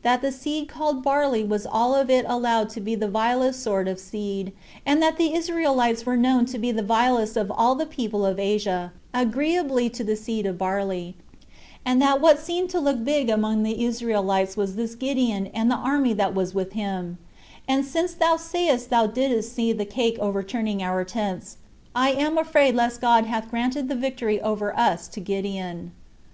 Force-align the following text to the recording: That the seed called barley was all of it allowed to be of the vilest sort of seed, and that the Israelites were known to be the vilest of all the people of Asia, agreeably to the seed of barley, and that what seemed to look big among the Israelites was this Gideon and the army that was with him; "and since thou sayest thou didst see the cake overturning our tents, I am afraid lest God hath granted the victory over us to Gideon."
That 0.00 0.22
the 0.22 0.32
seed 0.32 0.68
called 0.68 1.02
barley 1.02 1.44
was 1.44 1.66
all 1.66 1.94
of 1.94 2.08
it 2.08 2.24
allowed 2.26 2.70
to 2.70 2.80
be 2.80 2.94
of 2.94 3.00
the 3.00 3.08
vilest 3.08 3.62
sort 3.62 3.88
of 3.88 4.00
seed, 4.00 4.52
and 4.86 5.02
that 5.02 5.18
the 5.18 5.34
Israelites 5.34 6.06
were 6.06 6.16
known 6.16 6.46
to 6.46 6.58
be 6.58 6.72
the 6.72 6.82
vilest 6.82 7.36
of 7.36 7.50
all 7.54 7.74
the 7.74 7.84
people 7.84 8.24
of 8.24 8.38
Asia, 8.38 8.90
agreeably 9.12 9.90
to 9.90 10.02
the 10.02 10.16
seed 10.16 10.46
of 10.46 10.56
barley, 10.56 11.14
and 11.84 12.00
that 12.00 12.22
what 12.22 12.38
seemed 12.38 12.70
to 12.70 12.80
look 12.80 13.04
big 13.04 13.28
among 13.28 13.64
the 13.64 13.84
Israelites 13.84 14.56
was 14.56 14.76
this 14.76 14.94
Gideon 14.94 15.48
and 15.48 15.70
the 15.70 15.74
army 15.76 16.14
that 16.14 16.34
was 16.34 16.54
with 16.54 16.72
him; 16.72 17.18
"and 17.68 17.84
since 17.84 18.14
thou 18.14 18.36
sayest 18.38 18.88
thou 18.88 19.06
didst 19.06 19.54
see 19.54 19.74
the 19.74 19.84
cake 19.84 20.16
overturning 20.18 20.82
our 20.82 21.04
tents, 21.04 21.58
I 21.94 22.12
am 22.12 22.38
afraid 22.38 22.74
lest 22.74 23.02
God 23.02 23.26
hath 23.26 23.50
granted 23.50 23.90
the 23.90 23.94
victory 23.94 24.40
over 24.40 24.74
us 24.74 25.06
to 25.08 25.20
Gideon." 25.20 25.92